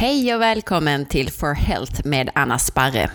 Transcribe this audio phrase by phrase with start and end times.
[0.00, 3.10] Hej och välkommen till For Health med Anna Sparre.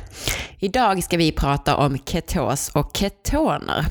[0.60, 3.86] Idag ska vi prata om ketos och ketoner.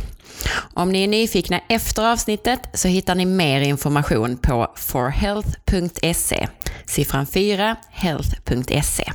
[0.75, 6.49] Om ni är nyfikna efter avsnittet så hittar ni mer information på forhealth.se.
[6.87, 9.13] Siffran 4, health.se.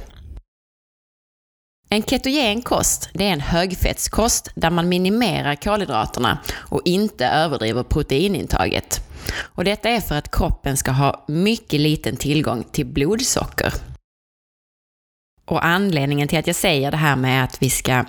[1.89, 9.06] En ketogen kost, det är en högfettskost där man minimerar kolhydraterna och inte överdriver proteinintaget.
[9.35, 13.73] Och detta är för att kroppen ska ha mycket liten tillgång till blodsocker.
[15.45, 18.05] Och anledningen till att jag säger det här med att vi ska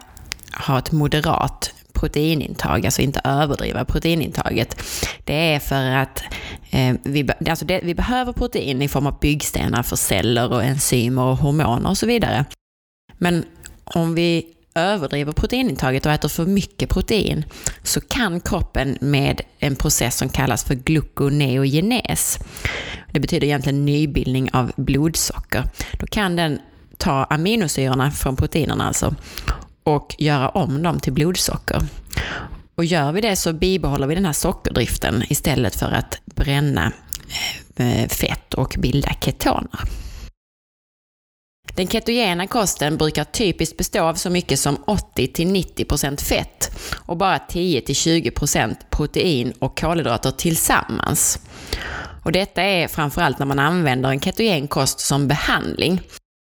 [0.66, 4.82] ha ett moderat proteinintag, alltså inte överdriva proteinintaget,
[5.24, 6.22] det är för att
[6.70, 11.22] eh, vi, alltså det, vi behöver protein i form av byggstenar för celler och enzymer
[11.22, 12.44] och hormoner och så vidare.
[13.18, 13.44] Men
[13.84, 14.46] om vi
[14.78, 17.44] överdriver proteinintaget och äter för mycket protein
[17.82, 22.38] så kan kroppen med en process som kallas för gluconeogenes,
[23.12, 25.64] det betyder egentligen nybildning av blodsocker,
[25.98, 26.58] då kan den
[26.96, 29.14] ta aminosyrorna från proteinerna alltså
[29.82, 31.82] och göra om dem till blodsocker.
[32.74, 36.92] Och gör vi det så bibehåller vi den här sockerdriften istället för att bränna
[37.76, 39.80] eh, fett och bilda ketoner.
[41.74, 46.70] Den ketogena kosten brukar typiskt bestå av så mycket som 80-90% fett
[47.06, 51.38] och bara 10-20% protein och kolhydrater tillsammans.
[52.24, 56.00] Och detta är framförallt när man använder en ketogen kost som behandling,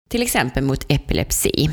[0.09, 1.69] till exempel mot epilepsi.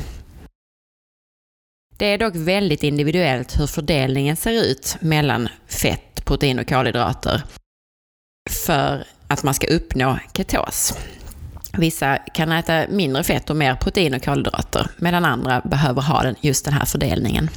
[1.97, 7.43] Det är dock väldigt individuellt hur fördelningen ser ut mellan fett, protein och kolhydrater
[8.49, 10.93] för att man ska uppnå ketos.
[11.77, 16.35] Vissa kan äta mindre fett och mer protein och kolhydrater, medan andra behöver ha den,
[16.41, 17.49] just den här fördelningen.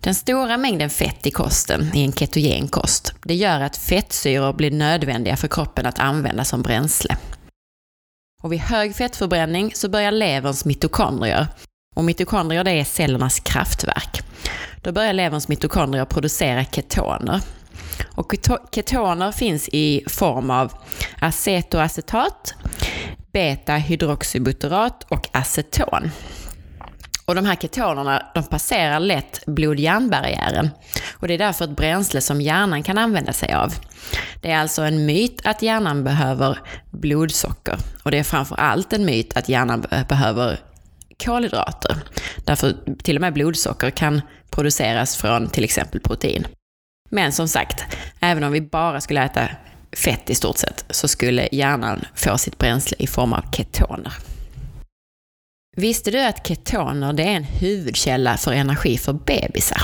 [0.00, 4.70] Den stora mängden fett i kosten, i en ketogen kost, det gör att fettsyror blir
[4.70, 7.16] nödvändiga för kroppen att använda som bränsle.
[8.42, 11.46] Och vid hög fettförbränning så börjar leverns mitokondrier,
[11.96, 14.22] och mitokondrier det är cellernas kraftverk.
[14.82, 17.40] Då börjar leverns mitokondrier producera ketoner.
[18.14, 18.34] Och
[18.72, 20.72] ketoner finns i form av
[21.20, 22.54] acetoacetat,
[23.34, 26.10] beta-hydroxybutyrat och aceton.
[27.26, 30.70] Och de här ketonerna de passerar lätt blod-hjärnbarriären.
[31.12, 33.74] Och det är därför ett bränsle som hjärnan kan använda sig av.
[34.40, 36.58] Det är alltså en myt att hjärnan behöver
[36.90, 37.76] blodsocker.
[38.02, 40.60] Och det är framför allt en myt att hjärnan behöver
[41.24, 41.96] kolhydrater.
[42.44, 44.20] Därför till och med blodsocker kan
[44.50, 46.46] produceras från till exempel protein.
[47.10, 49.48] Men som sagt, även om vi bara skulle äta
[49.96, 54.12] fett i stort sett, så skulle hjärnan få sitt bränsle i form av ketoner.
[55.76, 59.82] Visste du att ketoner det är en huvudkälla för energi för bebisar?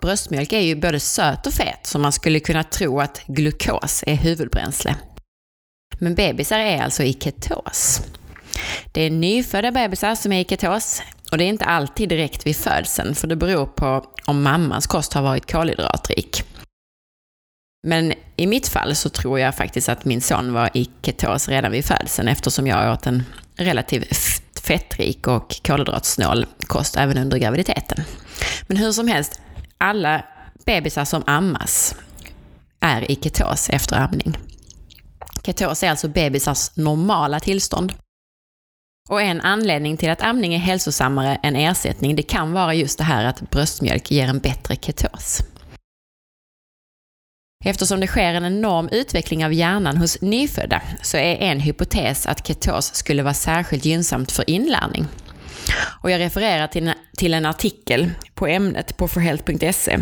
[0.00, 4.14] Bröstmjölk är ju både söt och fet, så man skulle kunna tro att glukos är
[4.14, 4.94] huvudbränsle.
[5.98, 8.02] Men bebisar är alltså i ketos.
[8.92, 12.56] Det är nyfödda bebisar som är i ketos och det är inte alltid direkt vid
[12.56, 16.42] födseln, för det beror på om mammans kost har varit kolhydratrik.
[17.86, 21.72] Men i mitt fall så tror jag faktiskt att min son var i ketos redan
[21.72, 23.22] vid födseln eftersom jag åt en
[23.56, 28.04] relativt fettrik och kolhydratsnål kost även under graviditeten.
[28.66, 29.40] Men hur som helst,
[29.78, 30.24] alla
[30.64, 31.94] bebisar som ammas
[32.80, 34.38] är i ketos efter amning.
[35.44, 37.92] Ketos är alltså bebisars normala tillstånd.
[39.08, 43.04] Och en anledning till att amning är hälsosammare än ersättning, det kan vara just det
[43.04, 45.42] här att bröstmjölk ger en bättre ketos.
[47.64, 52.46] Eftersom det sker en enorm utveckling av hjärnan hos nyfödda så är en hypotes att
[52.46, 55.06] ketos skulle vara särskilt gynnsamt för inlärning.
[56.02, 59.98] Och jag refererar till en, till en artikel på ämnet på forhealth.se.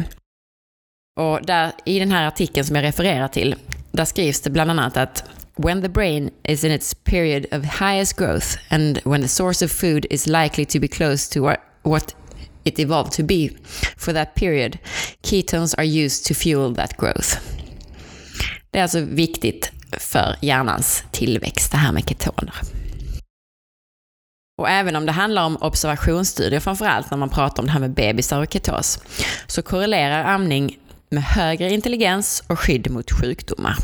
[1.21, 3.55] Och där, i den här artikeln som jag refererar till,
[3.93, 5.25] där skrivs det bland annat att
[5.57, 9.73] When the brain is in its period of highest growth and when the source of
[9.73, 11.41] food is likely to be close to
[11.83, 12.17] what
[12.65, 13.51] it evolved to be
[13.97, 14.79] for that period,
[15.23, 17.39] ketones are used to fuel that growth.
[18.71, 22.55] Det är alltså viktigt för hjärnans tillväxt, det här med ketoner.
[24.59, 27.95] Och även om det handlar om observationsstudier, framförallt när man pratar om det här med
[27.95, 28.99] bebisar och ketos,
[29.47, 30.79] så korrelerar amning
[31.11, 33.77] med högre intelligens och skydd mot sjukdomar.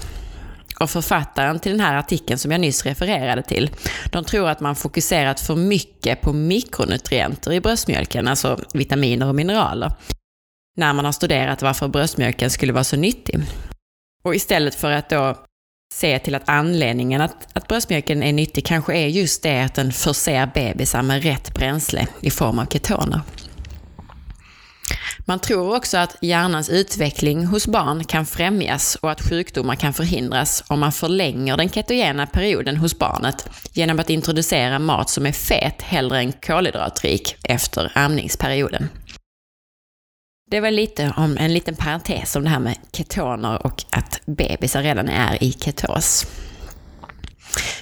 [0.81, 3.71] Och författaren till den här artikeln som jag nyss refererade till,
[4.13, 9.93] de tror att man fokuserat för mycket på mikronutrienter i bröstmjölken, alltså vitaminer och mineraler,
[10.77, 13.41] när man har studerat varför bröstmjölken skulle vara så nyttig.
[14.23, 15.37] Och istället för att då
[15.95, 19.93] se till att anledningen att, att bröstmjölken är nyttig kanske är just det att den
[19.93, 23.21] förser bebisar med rätt bränsle i form av ketoner.
[25.31, 30.65] Man tror också att hjärnans utveckling hos barn kan främjas och att sjukdomar kan förhindras
[30.67, 35.83] om man förlänger den ketogena perioden hos barnet genom att introducera mat som är fet
[35.83, 38.89] hellre än kolhydratrik efter amningsperioden.
[40.51, 44.83] Det var lite om en liten parentes om det här med ketoner och att bebisar
[44.83, 46.27] redan är i ketos.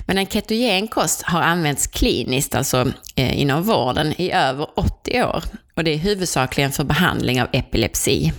[0.07, 5.45] Men en ketogen kost har använts kliniskt, alltså eh, inom vården, i över 80 år.
[5.75, 8.33] Och det är huvudsakligen för behandling av epilepsi.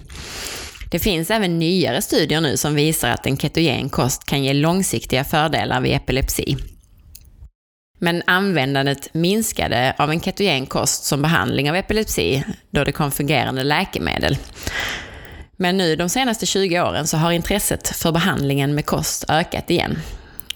[0.92, 5.24] Det finns även nyare studier nu som visar att en ketogen kost kan ge långsiktiga
[5.24, 6.58] fördelar vid epilepsi.
[8.00, 13.64] Men användandet minskade av en ketogen kost som behandling av epilepsi då det kom fungerande
[13.64, 14.38] läkemedel.
[15.58, 20.00] Men nu de senaste 20 åren så har intresset för behandlingen med kost ökat igen.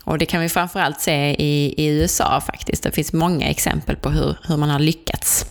[0.04, 2.84] Och det kan vi framförallt se i, i USA faktiskt.
[2.84, 5.46] Det finns många exempel på hur, hur man har lyckats.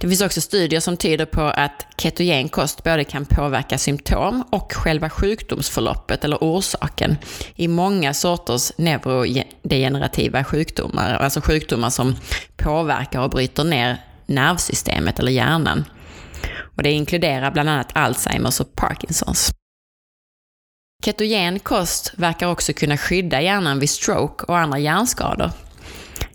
[0.00, 4.72] Det finns också studier som tyder på att ketogen kost både kan påverka symptom och
[4.72, 7.16] själva sjukdomsförloppet eller orsaken
[7.54, 12.16] i många sorters neurodegenerativa sjukdomar, alltså sjukdomar som
[12.56, 13.96] påverkar och bryter ner
[14.26, 15.84] nervsystemet eller hjärnan.
[16.76, 19.52] Och det inkluderar bland annat Alzheimers och Parkinsons.
[21.04, 25.50] Ketogen kost verkar också kunna skydda hjärnan vid stroke och andra hjärnskador.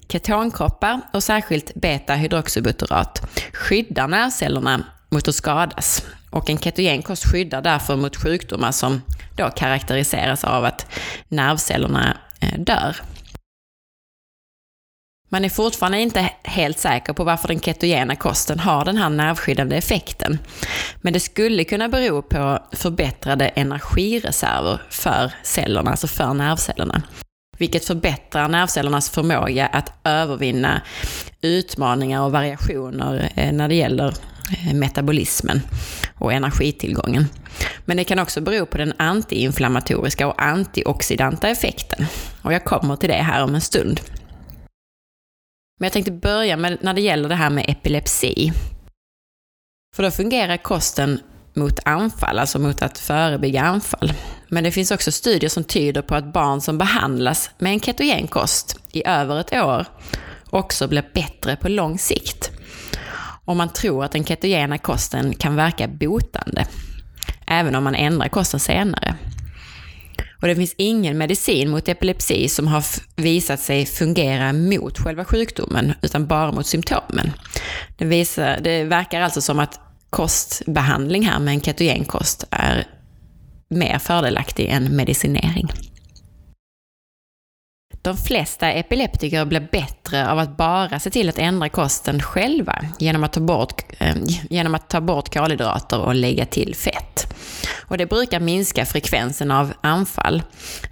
[0.07, 3.21] Ketonkroppar och särskilt beta-hydroxybutyrat
[3.53, 6.05] skyddar nervcellerna mot att skadas.
[6.29, 9.01] Och en ketogen kost skyddar därför mot sjukdomar som
[9.35, 10.85] då karaktäriseras av att
[11.27, 12.95] nervcellerna eh, dör.
[15.33, 19.77] Man är fortfarande inte helt säker på varför den ketogena kosten har den här nervskyddande
[19.77, 20.39] effekten.
[21.01, 27.01] Men det skulle kunna bero på förbättrade energireserver för cellerna, alltså för nervcellerna.
[27.57, 30.81] Vilket förbättrar nervcellernas förmåga att övervinna
[31.41, 34.13] utmaningar och variationer eh, när det gäller
[34.67, 35.61] eh, metabolismen
[36.15, 37.27] och energitillgången.
[37.85, 42.05] Men det kan också bero på den antiinflammatoriska och antioxidanta effekten.
[42.41, 44.01] Och jag kommer till det här om en stund.
[45.81, 48.51] Men jag tänkte börja med när det gäller det här med epilepsi.
[49.95, 51.19] För då fungerar kosten
[51.53, 54.13] mot anfall, alltså mot att förebygga anfall.
[54.47, 58.27] Men det finns också studier som tyder på att barn som behandlas med en ketogen
[58.27, 59.85] kost i över ett år
[60.49, 62.51] också blir bättre på lång sikt.
[63.45, 66.65] Och man tror att den ketogena kosten kan verka botande,
[67.47, 69.15] även om man ändrar kosten senare.
[70.41, 72.83] Och det finns ingen medicin mot epilepsi som har
[73.15, 77.31] visat sig fungera mot själva sjukdomen, utan bara mot symptomen.
[77.97, 79.79] Det, visar, det verkar alltså som att
[80.09, 82.87] kostbehandling här med en ketogenkost är
[83.69, 85.71] mer fördelaktig än medicinering.
[88.03, 93.23] De flesta epileptiker blir bättre av att bara se till att ändra kosten själva genom
[93.23, 94.15] att ta bort, eh,
[94.49, 97.33] genom att ta bort kolhydrater och lägga till fett.
[97.87, 100.43] Och det brukar minska frekvensen av anfall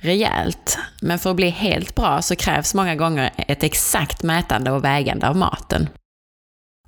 [0.02, 0.78] rejält.
[1.02, 5.28] Men för att bli helt bra så krävs många gånger ett exakt mätande och vägande
[5.28, 5.90] av maten.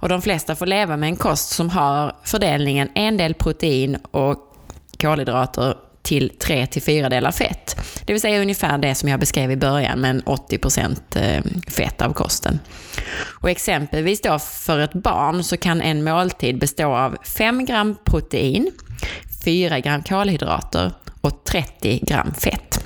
[0.02, 4.38] Och de flesta får leva med en kost som har fördelningen en del protein och
[5.02, 7.76] kolhydrater till 3 till 4 delar fett.
[8.06, 12.14] Det vill säga ungefär det som jag beskrev i början med 80% eh, fett av
[12.14, 12.60] kosten.
[13.42, 18.72] Och exempelvis då för ett barn så kan en måltid bestå av 5 gram protein,
[19.46, 22.86] 4 gram kolhydrater och 30 gram fett.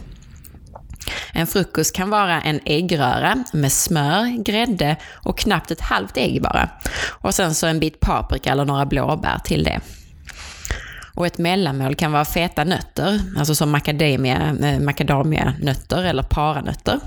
[1.33, 6.69] En frukost kan vara en äggröra med smör, grädde och knappt ett halvt ägg bara.
[7.07, 9.79] Och sen så en bit paprika eller några blåbär till det.
[11.15, 16.99] Och ett mellanmål kan vara feta nötter, alltså som macadamia, eh, macadamianötter eller paranötter.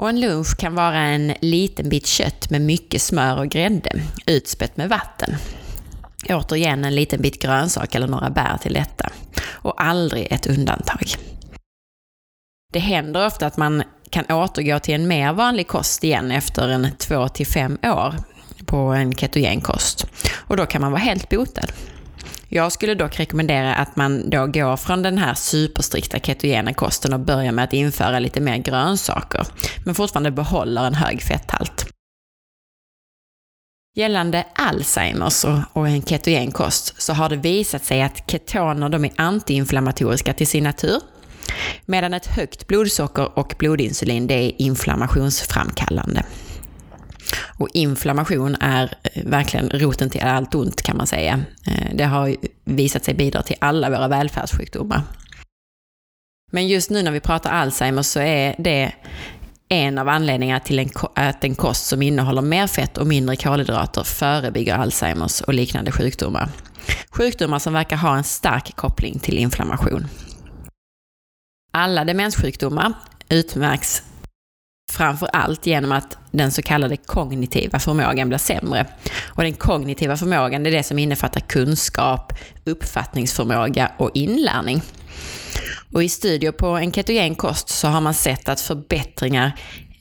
[0.00, 3.90] Och en lunch kan vara en liten bit kött med mycket smör och grädde,
[4.26, 5.36] utspätt med vatten.
[6.28, 9.10] Återigen en liten bit grönsak eller några bär till detta.
[9.46, 11.14] Och aldrig ett undantag.
[12.72, 16.88] Det händer ofta att man kan återgå till en mer vanlig kost igen efter en
[16.98, 18.14] två till fem år
[18.66, 20.06] på en ketogenkost.
[20.34, 21.72] Och då kan man vara helt botad.
[22.50, 27.20] Jag skulle dock rekommendera att man då går från den här superstrikta ketogena kosten och
[27.20, 29.46] börjar med att införa lite mer grönsaker,
[29.84, 31.86] men fortfarande behåller en hög fetthalt.
[33.96, 39.12] Gällande Alzheimers och en ketogen kost så har det visat sig att ketoner de är
[39.16, 41.00] antiinflammatoriska till sin natur,
[41.86, 46.24] medan ett högt blodsocker och blodinsulin det är inflammationsframkallande.
[47.58, 51.40] Och inflammation är eh, verkligen roten till allt ont kan man säga.
[51.66, 55.02] Eh, det har visat sig bidra till alla våra välfärdssjukdomar.
[56.52, 58.92] Men just nu när vi pratar Alzheimer så är det
[59.68, 64.02] en av anledningarna till en, att en kost som innehåller mer fett och mindre kolhydrater
[64.02, 66.48] förebygger Alzheimers och liknande sjukdomar.
[67.10, 70.06] Sjukdomar som verkar ha en stark koppling till inflammation.
[71.72, 72.92] Alla demenssjukdomar
[73.28, 74.02] utmärks
[74.88, 78.86] framför allt genom att den så kallade kognitiva förmågan blir sämre.
[79.26, 82.32] Och den kognitiva förmågan är det som innefattar kunskap,
[82.64, 84.82] uppfattningsförmåga och inlärning.
[85.92, 89.52] Och i studier på en ketogen kost så har man sett att förbättringar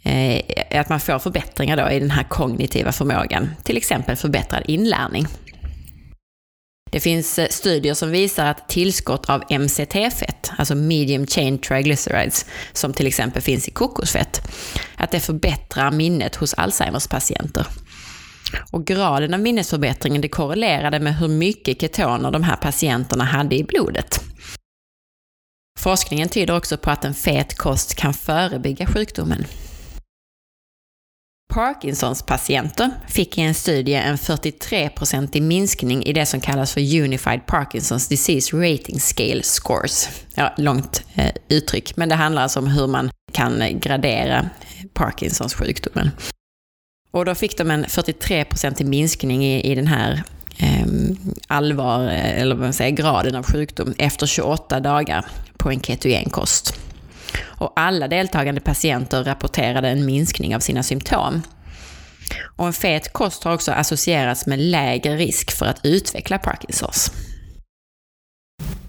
[0.03, 0.41] eh,
[0.81, 5.27] att man får förbättringar då i den här kognitiva förmågan, till exempel förbättrad inlärning.
[6.91, 12.93] Det finns eh, studier som visar att tillskott av MCT-fett, alltså medium chain triglycerides, som
[12.93, 14.41] till exempel finns i kokosfett,
[14.97, 17.67] att det förbättrar minnet hos Alzheimers patienter.
[18.71, 23.63] Och graden av minnesförbättringen det korrelerade med hur mycket ketoner de här patienterna hade i
[23.63, 24.23] blodet.
[25.79, 29.45] Forskningen tyder också på att en fet kost kan förebygga sjukdomen.
[31.53, 37.45] Parkinsons patienter fick i en studie en 43-procentig minskning i det som kallas för Unified
[37.45, 40.09] Parkinsons Disease Rating Scale Scores.
[40.35, 44.49] Ja, långt eh, uttryck, men det handlar alltså om hur man kan gradera
[44.93, 46.09] Parkinsons sjukdomen.
[47.11, 50.23] Och då fick de en 43-procentig minskning i, i den här
[50.57, 55.25] ehm, eh, allvar, eller vad man säger, graden av sjukdom efter 28 dagar
[55.57, 56.86] på en ketogenkost
[57.43, 61.41] och alla deltagande patienter rapporterade en minskning av sina symptom.
[62.55, 67.11] Och en fet kost har också associerats med lägre risk för att utveckla Parkinsons.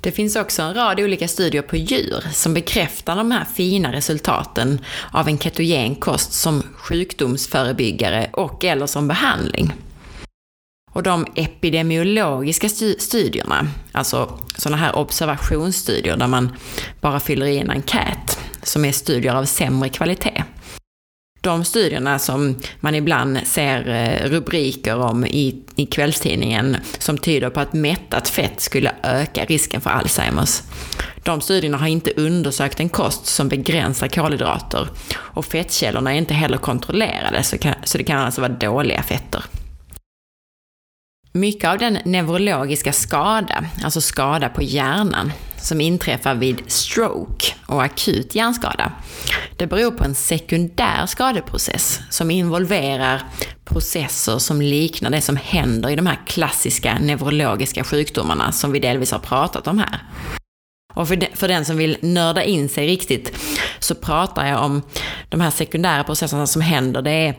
[0.00, 4.80] Det finns också en rad olika studier på djur som bekräftar de här fina resultaten
[5.12, 9.73] av en ketogen kost som sjukdomsförebyggare och eller som behandling.
[10.92, 12.68] Och de epidemiologiska
[12.99, 16.52] studierna, alltså sådana här observationsstudier där man
[17.00, 20.44] bara fyller i en enkät, som är studier av sämre kvalitet.
[21.40, 27.60] De studierna som man ibland ser eh, rubriker om i, i kvällstidningen som tyder på
[27.60, 30.62] att mättat fett skulle öka risken för Alzheimers.
[31.22, 36.58] De studierna har inte undersökt en kost som begränsar kolhydrater och fettkällorna är inte heller
[36.58, 39.44] kontrollerade så, kan, så det kan alltså vara dåliga fetter.
[41.32, 48.35] Mycket av den neurologiska skada, alltså skada på hjärnan, som inträffar vid stroke och akut
[48.35, 48.92] hjärnskada,
[49.56, 53.23] det beror på en sekundär skadeprocess som involverar
[53.64, 59.12] processer som liknar det som händer i de här klassiska neurologiska sjukdomarna som vi delvis
[59.12, 59.99] har pratat om här.
[60.94, 63.38] Och för, de, för den som vill nörda in sig riktigt
[63.78, 64.82] så pratar jag om
[65.28, 67.02] de här sekundära processerna som händer.
[67.02, 67.35] Det är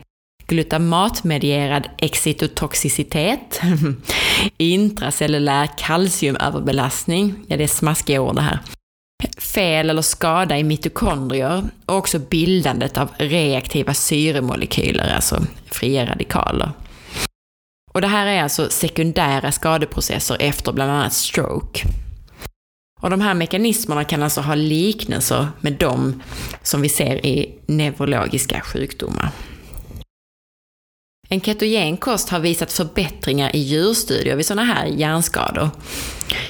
[0.50, 3.60] glutamatmedierad excitotoxicitet,
[4.56, 8.58] intracellulär kalciumöverbelastning, ja det är smaskiga ord det här,
[9.38, 16.70] fel eller skada i mitokondrier och också bildandet av reaktiva syremolekyler, alltså fria radikaler.
[17.92, 21.88] Och det här är alltså sekundära skadeprocesser efter bland annat stroke.
[23.00, 26.22] Och de här mekanismerna kan alltså ha liknelser med de
[26.62, 29.30] som vi ser i neurologiska sjukdomar.
[31.32, 35.70] En ketogen kost har visat förbättringar i djurstudier vid sådana här hjärnskador.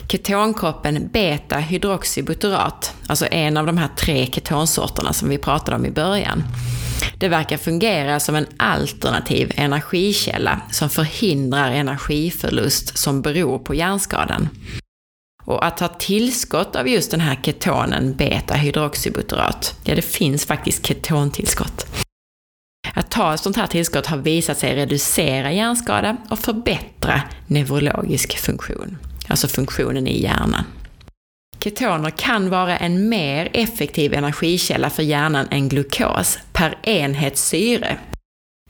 [0.09, 6.43] Ketonkroppen beta-hydroxybutyrat, alltså en av de här tre ketonsorterna som vi pratade om i början,
[7.19, 14.49] det verkar fungera som en alternativ energikälla som förhindrar energiförlust som beror på hjärnskadan.
[15.45, 21.87] Och att ha tillskott av just den här ketonen beta-hydroxybutyrat, ja det finns faktiskt ketontillskott.
[23.01, 28.99] Att ta ett sånt här tillskott har visat sig reducera hjärnskada och förbättra neurologisk funktion,
[29.29, 30.65] alltså funktionen i hjärnan.
[31.65, 37.97] Ketoner kan vara en mer effektiv energikälla för hjärnan än glukos per enhet syre.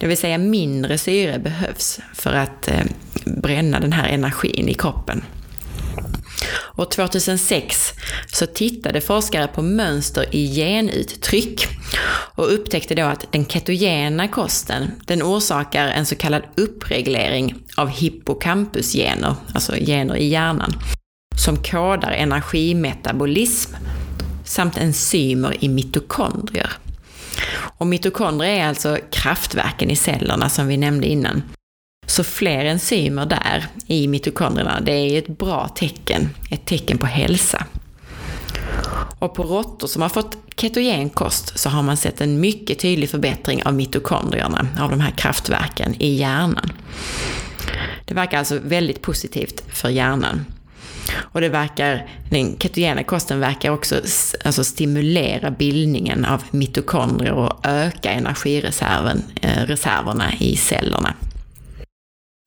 [0.01, 2.85] Det vill säga mindre syre behövs för att eh,
[3.25, 5.23] bränna den här energin i kroppen.
[6.77, 7.93] År 2006
[8.33, 11.69] så tittade forskare på mönster i genuttryck
[12.35, 19.35] och upptäckte då att den ketogena kosten, den orsakar en så kallad uppreglering av hippocampusgener,
[19.55, 20.73] alltså gener i hjärnan,
[21.37, 23.75] som kodar energimetabolism
[24.45, 26.71] samt enzymer i mitokondrier.
[27.79, 31.43] Och mitokondrier är alltså kraftverken i cellerna som vi nämnde innan.
[32.11, 37.65] Så fler enzymer där i mitokondrierna, det är ett bra tecken, ett tecken på hälsa.
[39.19, 43.11] Och på råttor som har fått ketogen kost så har man sett en mycket tydlig
[43.11, 46.73] förbättring av mitokondrierna, av de här kraftverken i hjärnan.
[48.05, 50.45] Det verkar alltså väldigt positivt för hjärnan.
[51.17, 53.95] Och det verkar, den ketogena kosten verkar också
[54.45, 61.15] alltså stimulera bildningen av mitokondrier och öka energireserverna eh, i cellerna.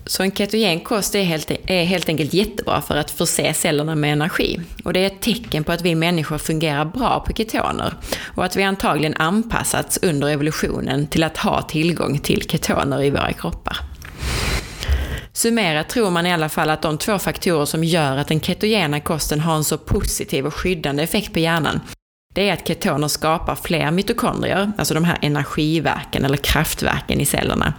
[0.06, 4.14] Så en ketogen kost är helt, är helt enkelt jättebra för att förse cellerna med
[4.14, 4.60] energi.
[4.84, 7.94] Och det är ett tecken på att vi människor fungerar bra på ketoner
[8.36, 13.34] och att vi antagligen anpassats under evolutionen till att ha tillgång till ketoner i våra
[13.34, 13.78] kroppar.
[15.34, 19.00] Summerat tror man i alla fall att de två faktorer som gör att den ketogena
[19.00, 21.80] kosten har en så positiv och skyddande effekt på hjärnan,
[22.36, 27.74] det är att ketoner skapar fler mitokondrier, alltså de här energiverken eller kraftverken i cellerna,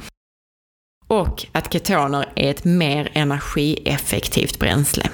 [1.06, 5.10] och att ketoner är ett mer energieffektivt bränsle.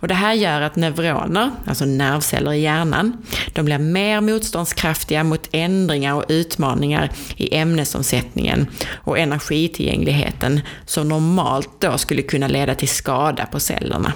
[0.00, 5.48] Och det här gör att neuroner, alltså nervceller i hjärnan, de blir mer motståndskraftiga mot
[5.52, 13.46] ändringar och utmaningar i ämnesomsättningen och energitillgängligheten som normalt då skulle kunna leda till skada
[13.46, 14.12] på cellerna.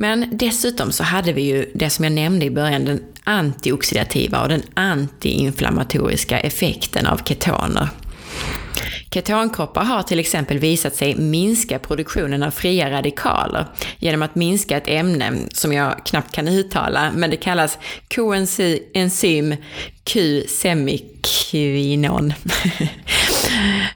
[0.00, 4.48] Men dessutom så hade vi ju det som jag nämnde i början, den antioxidativa och
[4.48, 7.88] den antiinflammatoriska effekten av ketoner.
[9.10, 13.66] Ketonkroppar har till exempel visat sig minska produktionen av fria radikaler
[13.98, 17.78] genom att minska ett ämne som jag knappt kan uttala, men det kallas
[18.14, 19.56] koenzym
[20.04, 22.32] Q-semiquinon.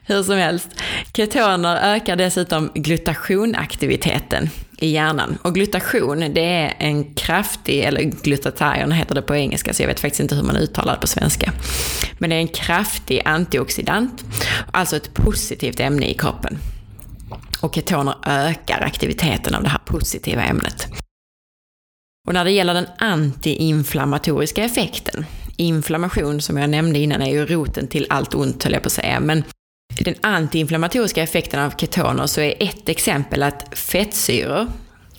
[0.05, 0.69] Hur som helst,
[1.13, 4.49] ketoner ökar dessutom glutationaktiviteten
[4.83, 5.37] i hjärnan.
[5.41, 9.99] Och glutation, det är en kraftig, eller glutathion heter det på engelska, så jag vet
[9.99, 11.51] faktiskt inte hur man uttalar det på svenska.
[12.17, 14.23] Men det är en kraftig antioxidant,
[14.71, 16.57] alltså ett positivt ämne i kroppen.
[17.61, 20.87] Och ketoner ökar aktiviteten av det här positiva ämnet.
[22.27, 25.25] Och när det gäller den antiinflammatoriska effekten,
[25.57, 28.93] inflammation som jag nämnde innan är ju roten till allt ont höll jag på att
[28.93, 29.43] säga, men
[29.99, 34.67] den antiinflammatoriska effekten av ketoner så är ett exempel att fettsyror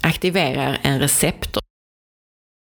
[0.00, 1.62] aktiverar en receptor.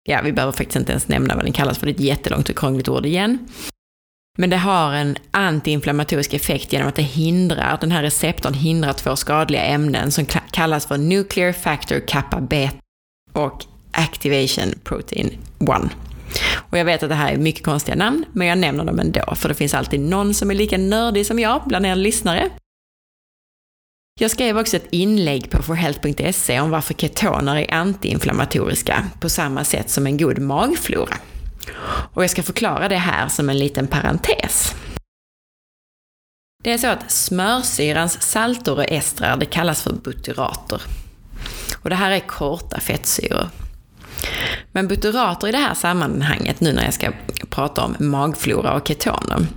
[0.03, 2.49] Ja, vi behöver faktiskt inte ens nämna vad den kallas för det är ett jättelångt
[2.49, 3.47] och krångligt ord igen.
[4.37, 9.15] Men det har en antiinflammatorisk effekt genom att det hindrar, den här receptorn hindrar två
[9.15, 12.77] skadliga ämnen som kallas för Nuclear Factor Kappa Beta
[13.33, 15.91] och Activation Protein 1.
[16.69, 19.35] Och jag vet att det här är mycket konstiga namn, men jag nämner dem ändå,
[19.35, 22.49] för det finns alltid någon som är lika nördig som jag bland er lyssnare.
[24.19, 29.89] Jag skrev också ett inlägg på forhealth.se om varför ketoner är antiinflammatoriska på samma sätt
[29.89, 31.17] som en god magflora.
[32.13, 34.75] Och jag ska förklara det här som en liten parentes.
[36.63, 40.81] Det är så att smörsyrans salter och estrar, det kallas för butyrater.
[41.83, 43.49] Och det här är korta fettsyror.
[44.71, 47.11] Men butyrater i det här sammanhanget, nu när jag ska
[47.49, 49.47] prata om magflora och ketoner,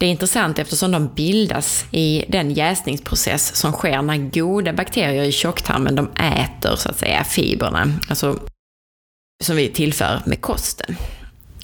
[0.00, 5.32] det är intressant eftersom de bildas i den jäsningsprocess som sker när goda bakterier i
[5.32, 8.38] tjocktarmen de äter så att säga fibrerna, alltså
[9.44, 10.96] som vi tillför med kosten.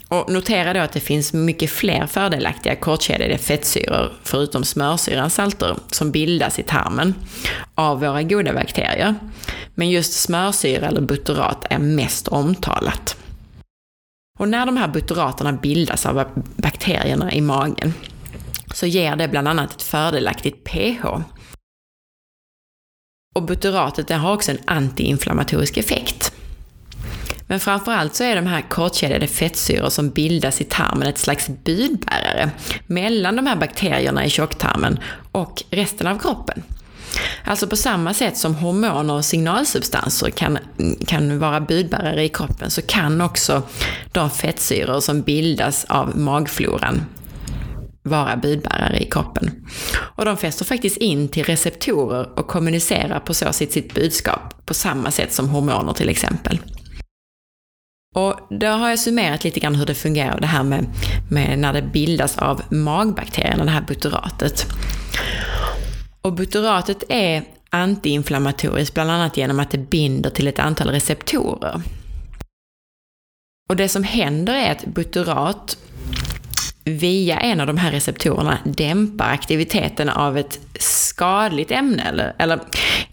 [0.07, 6.11] Och notera då att det finns mycket fler fördelaktiga kortkedjade fettsyror, förutom smörsyrans salter, som
[6.11, 7.15] bildas i tarmen
[7.75, 9.15] av våra goda bakterier.
[9.75, 13.17] Men just smörsyra eller butyrat är mest omtalat.
[14.39, 17.93] Och när de här butyraterna bildas av bakterierna i magen
[18.73, 21.05] så ger det bland annat ett fördelaktigt pH.
[23.35, 26.33] Och butyratet har också en antiinflammatorisk effekt.
[27.47, 32.51] Men framförallt så är de här kortkedjade fettsyror som bildas i tarmen ett slags budbärare
[32.87, 34.99] mellan de här bakterierna i tjocktarmen
[35.31, 36.63] och resten av kroppen.
[37.43, 40.57] Alltså på samma sätt som hormoner och signalsubstanser kan,
[41.07, 43.63] kan vara budbärare i kroppen så kan också
[44.11, 47.01] de fettsyror som bildas av magfloran
[48.03, 49.65] vara budbärare i kroppen.
[49.95, 54.73] Och de fäster faktiskt in till receptorer och kommunicerar på så sätt sitt budskap på
[54.73, 56.59] samma sätt som hormoner till exempel.
[58.15, 60.85] Och då har jag summerat lite grann hur det fungerar, det här med,
[61.29, 64.65] med när det bildas av magbakterierna, det här butyratet.
[66.25, 71.81] Och butyratet är antiinflammatoriskt bland annat genom att det binder till ett antal receptorer.
[73.69, 75.77] Och det som händer är att butyrat
[76.83, 82.03] via en av de här receptorerna dämpar aktiviteten av ett skadligt ämne.
[82.03, 82.59] Eller, eller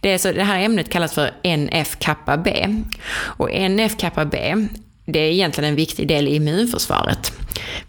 [0.01, 2.69] det, är så, det här ämnet kallas för NF-kappa-B.
[3.15, 4.57] Och NF-kappa-B
[5.05, 7.33] det är egentligen en viktig del i immunförsvaret.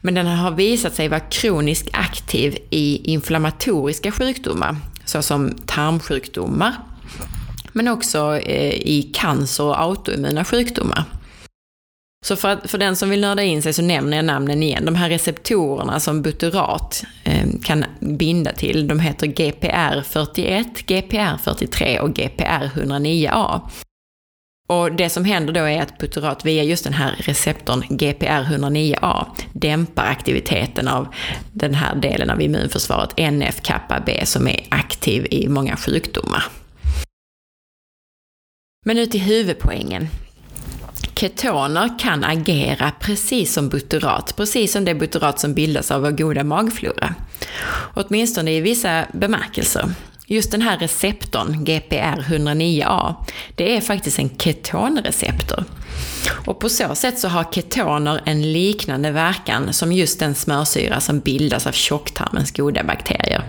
[0.01, 6.73] Men den har visat sig vara kroniskt aktiv i inflammatoriska sjukdomar, såsom tarmsjukdomar,
[7.73, 11.03] men också eh, i cancer och autoimmuna sjukdomar.
[12.25, 14.85] Så för, att, för den som vill nörda in sig så nämner jag namnen igen.
[14.85, 23.61] De här receptorerna som butyrat eh, kan binda till, de heter GPR41, GPR43 och GPR109A.
[24.67, 30.05] Och det som händer då är att butyrat via just den här receptorn GPR109A dämpar
[30.05, 31.07] aktiviteten av
[31.51, 36.43] den här delen av immunförsvaret, NF-kappa-B, som är aktiv i många sjukdomar.
[38.85, 40.07] Men nu till huvudpoängen.
[41.15, 46.43] Ketoner kan agera precis som butyrat, precis som det butyrat som bildas av vår goda
[46.43, 47.15] magflora.
[47.93, 49.89] Åtminstone i vissa bemärkelser.
[50.27, 53.15] Just den här receptorn, GPR109A,
[53.55, 55.63] det är faktiskt en ketonreceptor.
[56.45, 61.19] Och på så sätt så har ketoner en liknande verkan som just den smörsyra som
[61.19, 63.43] bildas av tjocktarmens goda bakterier.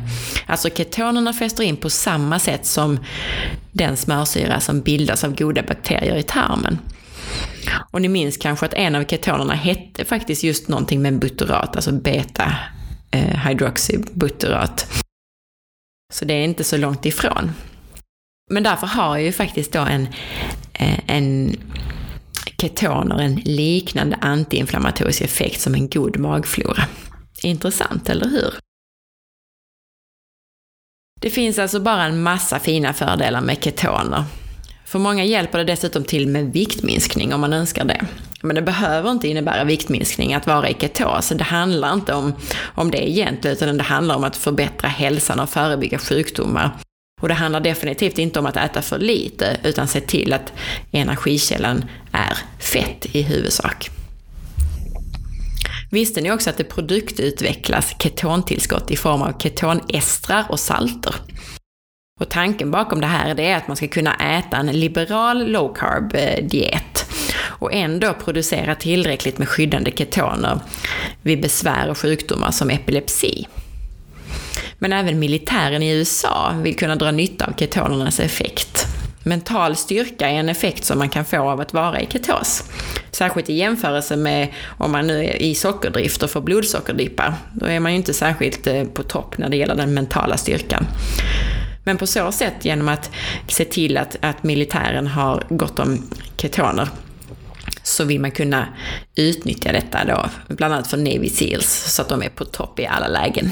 [0.47, 2.99] Alltså ketonerna fäster in på samma sätt som
[3.73, 6.79] den smörsyra som bildas av goda bakterier i tarmen.
[7.91, 11.93] Och ni minns kanske att en av ketonerna hette faktiskt just någonting med butyrat, alltså
[11.93, 12.55] beta
[13.11, 15.04] eh, hydroxybutyrat.
[16.13, 17.53] Så det är inte så långt ifrån.
[18.51, 20.09] Men därför har ju faktiskt då en,
[20.73, 21.57] eh, en
[22.61, 26.85] ketoner en liknande antiinflammatorisk effekt som en god magflora.
[27.43, 28.55] Intressant, eller hur?
[31.21, 34.25] Det finns alltså bara en massa fina fördelar med ketoner.
[34.85, 38.07] För många hjälper det dessutom till med viktminskning om man önskar det.
[38.45, 41.29] Men det behöver inte innebära viktminskning att vara i ketos.
[41.29, 42.33] Det handlar inte om,
[42.75, 46.71] om det egentligen, utan det handlar om att förbättra hälsan och förebygga sjukdomar.
[47.23, 50.53] Och det handlar definitivt inte om att äta för lite, utan se till att
[50.93, 53.91] energikällan är fett i huvudsak.
[55.91, 61.15] Visste ni också att det produktutvecklas ketontillskott i form av ketonestrar och salter?
[62.21, 66.97] Och tanken bakom det här är att man ska kunna äta en liberal low-carb-diet.
[66.99, 67.04] Eh,
[67.45, 70.61] och ändå producera tillräckligt med skyddande ketoner
[71.23, 73.47] vid besvär och sjukdomar som epilepsi.
[74.79, 78.87] Men även militären i USA vill kunna dra nytta av ketonernas effekt.
[79.27, 82.65] Mental styrka är en effekt som man kan få av att vara i ketos.
[83.11, 87.35] Särskilt i jämförelse med om man nu är i sockerdrift och får blodsockerdippar.
[87.53, 90.87] Då är man ju inte särskilt eh, på topp när det gäller den mentala styrkan.
[91.85, 93.11] Men på så sätt, genom att
[93.49, 96.89] se till att, att militären har gott om ketoner,
[97.85, 98.69] så vill man kunna
[99.17, 102.87] utnyttja detta då, bland annat för Navy Seals, så att de är på topp i
[102.87, 103.51] alla lägen.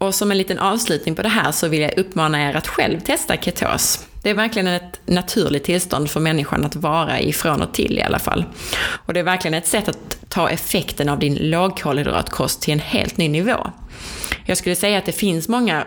[0.00, 3.00] Och som en liten avslutning på det här så vill jag uppmana er att själv
[3.00, 4.06] testa ketos.
[4.22, 8.02] Det är verkligen ett naturligt tillstånd för människan att vara i från och till i
[8.02, 8.44] alla fall.
[9.06, 13.16] Och det är verkligen ett sätt att ta effekten av din lågkolhydratkost till en helt
[13.16, 13.70] ny nivå.
[14.44, 15.86] Jag skulle säga att det finns många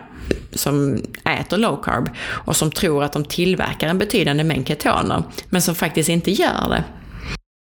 [0.52, 5.62] som äter low carb och som tror att de tillverkar en betydande mängd ketoner, men
[5.62, 6.84] som faktiskt inte gör det.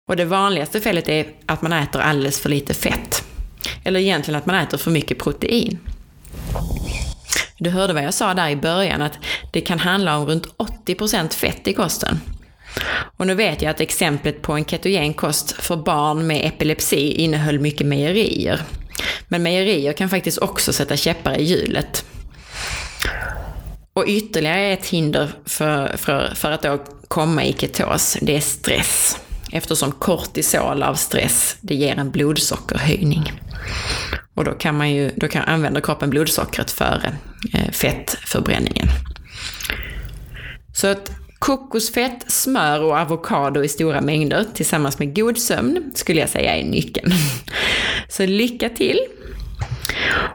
[0.08, 3.26] Och det vanligaste felet är att man äter alldeles för lite fett.
[3.84, 5.80] Eller egentligen att man äter för mycket protein.
[7.65, 9.19] Du hörde vad jag sa där i början, att
[9.54, 10.47] det kan handla om runt
[10.88, 12.21] 80% fett i kosten.
[13.17, 17.60] Och nu vet jag att exemplet på en ketogen kost för barn med epilepsi innehöll
[17.60, 18.62] mycket mejerier.
[19.28, 22.06] Men mejerier kan faktiskt också sätta käppar i hjulet.
[23.93, 29.19] Och ytterligare ett hinder för, för, för att då komma i ketos, det är stress.
[29.51, 33.32] Eftersom kortisol av stress, det ger en blodsockerhöjning.
[34.36, 37.15] Och då kan man ju, då kan använda kroppen blodsockret före
[37.54, 38.88] eh, fettförbränningen.
[40.74, 46.30] Så att kokosfett, smör och avokado i stora mängder tillsammans med god sömn skulle jag
[46.30, 47.12] säga är nyckeln.
[48.10, 49.00] Så lycka till!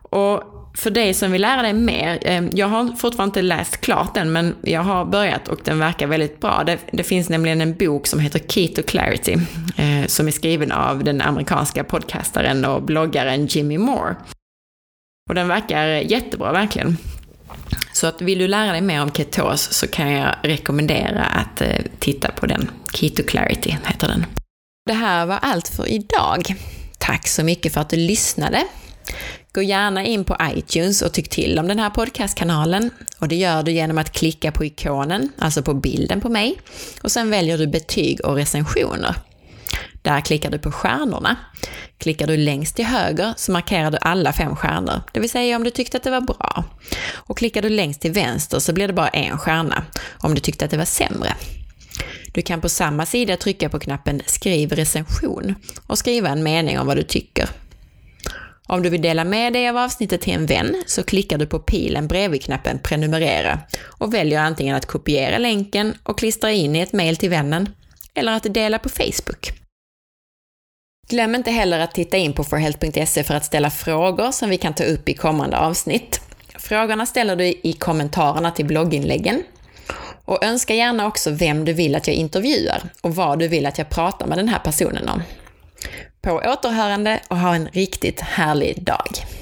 [0.02, 0.42] Och
[0.74, 4.32] för dig som vill lära dig mer, ehm, jag har fortfarande inte läst klart den,
[4.32, 6.62] men jag har börjat och den verkar väldigt bra.
[6.66, 9.32] Det, det finns nämligen en bok som heter Keto Clarity,
[9.76, 14.16] eh, som är skriven av den amerikanska podcastaren och bloggaren Jimmy Moore.
[15.28, 16.96] Och den verkar jättebra, verkligen.
[17.92, 21.68] Så att vill du lära dig mer om ketos så kan jag rekommendera att eh,
[21.98, 22.70] titta på den.
[22.92, 24.26] Keto Clarity heter den.
[24.86, 26.54] Det här var allt för idag.
[26.98, 28.64] Tack så mycket för att du lyssnade.
[29.52, 32.90] Gå gärna in på iTunes och tyck till om den här podcastkanalen.
[33.18, 36.60] Och det gör du genom att klicka på ikonen, alltså på bilden på mig.
[37.02, 39.14] Och sen väljer du betyg och recensioner.
[40.02, 41.36] Där klickar du på stjärnorna.
[41.98, 45.64] Klickar du längst till höger så markerar du alla fem stjärnor, det vill säga om
[45.64, 46.64] du tyckte att det var bra.
[47.12, 49.84] Och klickar du längst till vänster så blir det bara en stjärna,
[50.18, 51.34] om du tyckte att det var sämre.
[52.32, 55.54] Du kan på samma sida trycka på knappen Skriv recension
[55.86, 57.48] och skriva en mening om vad du tycker.
[58.70, 61.58] Om du vill dela med dig av avsnittet till en vän så klickar du på
[61.58, 66.92] pilen bredvid knappen Prenumerera och väljer antingen att kopiera länken och klistra in i ett
[66.92, 67.68] mejl till vännen
[68.14, 69.52] eller att dela på Facebook.
[71.08, 74.74] Glöm inte heller att titta in på forhealth.se för att ställa frågor som vi kan
[74.74, 76.20] ta upp i kommande avsnitt.
[76.58, 79.42] Frågorna ställer du i kommentarerna till blogginläggen.
[80.24, 83.78] Och önska gärna också vem du vill att jag intervjuar och vad du vill att
[83.78, 85.22] jag pratar med den här personen om.
[86.22, 89.39] På återhörande och ha en riktigt härlig dag!